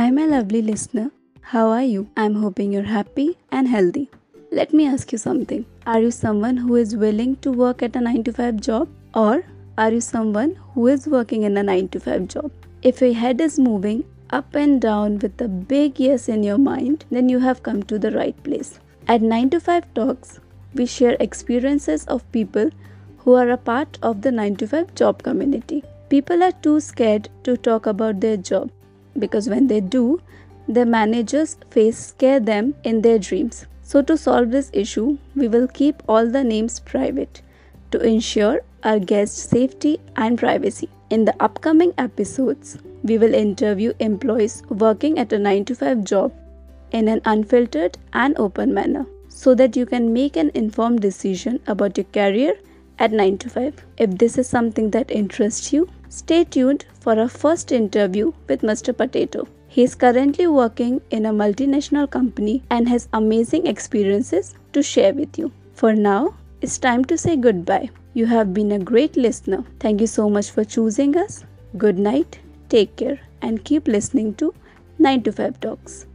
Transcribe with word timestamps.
Hi, 0.00 0.10
my 0.10 0.24
lovely 0.24 0.62
listener. 0.62 1.10
How 1.42 1.68
are 1.68 1.82
you? 1.82 2.08
I'm 2.16 2.36
hoping 2.42 2.72
you're 2.72 2.90
happy 2.90 3.36
and 3.52 3.68
healthy. 3.68 4.08
Let 4.50 4.72
me 4.72 4.86
ask 4.86 5.12
you 5.12 5.18
something. 5.18 5.66
Are 5.86 6.00
you 6.00 6.10
someone 6.10 6.56
who 6.56 6.76
is 6.76 6.96
willing 6.96 7.36
to 7.42 7.52
work 7.52 7.82
at 7.82 7.96
a 7.96 8.00
9 8.00 8.24
to 8.24 8.32
5 8.32 8.62
job? 8.62 8.88
Or 9.14 9.44
are 9.76 9.92
you 9.92 10.00
someone 10.00 10.54
who 10.72 10.86
is 10.86 11.06
working 11.06 11.42
in 11.42 11.58
a 11.58 11.62
9 11.62 11.88
to 11.88 12.00
5 12.00 12.28
job? 12.28 12.50
If 12.80 13.02
your 13.02 13.12
head 13.12 13.42
is 13.42 13.58
moving 13.58 14.02
up 14.30 14.54
and 14.54 14.80
down 14.80 15.18
with 15.18 15.38
a 15.42 15.48
big 15.74 16.00
yes 16.00 16.30
in 16.30 16.42
your 16.44 16.56
mind, 16.70 17.04
then 17.10 17.28
you 17.28 17.40
have 17.40 17.62
come 17.62 17.82
to 17.82 17.98
the 17.98 18.12
right 18.12 18.42
place. 18.42 18.80
At 19.06 19.20
9 19.20 19.50
to 19.50 19.60
5 19.60 19.92
Talks, 19.92 20.40
we 20.72 20.86
share 20.86 21.16
experiences 21.20 22.06
of 22.06 22.32
people 22.32 22.70
who 23.18 23.34
are 23.34 23.50
a 23.50 23.58
part 23.58 23.98
of 24.02 24.22
the 24.22 24.32
9 24.32 24.56
to 24.56 24.66
5 24.66 24.94
job 24.94 25.22
community. 25.22 25.84
People 26.08 26.42
are 26.42 26.58
too 26.68 26.80
scared 26.80 27.28
to 27.42 27.58
talk 27.58 27.84
about 27.84 28.20
their 28.20 28.38
job 28.38 28.70
because 29.20 29.48
when 29.48 29.68
they 29.68 29.80
do, 29.80 30.20
their 30.66 30.86
managers 30.86 31.56
face 31.70 31.98
scare 31.98 32.40
them 32.40 32.74
in 32.84 33.02
their 33.02 33.18
dreams. 33.18 33.66
So, 33.82 34.02
to 34.02 34.16
solve 34.16 34.50
this 34.50 34.70
issue, 34.72 35.18
we 35.34 35.48
will 35.48 35.66
keep 35.66 36.02
all 36.08 36.26
the 36.26 36.44
names 36.44 36.80
private 36.80 37.42
to 37.90 38.00
ensure 38.00 38.60
our 38.84 38.98
guests' 38.98 39.42
safety 39.42 39.98
and 40.16 40.38
privacy. 40.38 40.88
In 41.10 41.24
the 41.24 41.34
upcoming 41.40 41.92
episodes, 41.98 42.78
we 43.02 43.18
will 43.18 43.34
interview 43.34 43.92
employees 43.98 44.62
working 44.68 45.18
at 45.18 45.32
a 45.32 45.38
9 45.38 45.64
to 45.66 45.74
5 45.74 46.04
job 46.04 46.32
in 46.92 47.08
an 47.08 47.20
unfiltered 47.24 47.98
and 48.12 48.38
open 48.38 48.72
manner 48.74 49.06
so 49.28 49.54
that 49.54 49.76
you 49.76 49.86
can 49.86 50.12
make 50.12 50.36
an 50.36 50.50
informed 50.54 51.00
decision 51.00 51.60
about 51.66 51.96
your 51.96 52.04
career 52.12 52.54
at 52.98 53.10
9 53.10 53.38
to 53.38 53.48
5. 53.48 53.84
If 53.96 54.18
this 54.18 54.38
is 54.38 54.48
something 54.48 54.90
that 54.90 55.10
interests 55.10 55.72
you, 55.72 55.88
stay 56.10 56.44
tuned 56.44 56.84
for 57.00 57.18
our 57.18 57.28
first 57.28 57.72
interview 57.72 58.32
with 58.48 58.60
Mr. 58.60 58.94
Potato. 58.94 59.48
He 59.68 59.84
is 59.84 59.94
currently 59.94 60.46
working 60.48 61.00
in 61.10 61.24
a 61.24 61.32
multinational 61.32 62.10
company 62.10 62.62
and 62.70 62.88
has 62.88 63.08
amazing 63.12 63.66
experiences 63.66 64.54
to 64.72 64.82
share 64.82 65.14
with 65.14 65.38
you. 65.38 65.52
For 65.74 65.94
now, 65.94 66.34
it's 66.60 66.76
time 66.76 67.04
to 67.06 67.16
say 67.16 67.36
goodbye. 67.36 67.90
You 68.12 68.26
have 68.26 68.52
been 68.52 68.72
a 68.72 68.78
great 68.78 69.16
listener. 69.16 69.64
Thank 69.78 70.00
you 70.00 70.08
so 70.08 70.28
much 70.28 70.50
for 70.50 70.64
choosing 70.64 71.16
us. 71.16 71.44
Good 71.78 71.98
night, 71.98 72.40
take 72.68 72.96
care, 72.96 73.20
and 73.40 73.64
keep 73.64 73.86
listening 73.86 74.34
to 74.34 74.52
9 74.98 75.22
to 75.22 75.32
5 75.32 75.60
Talks. 75.60 76.06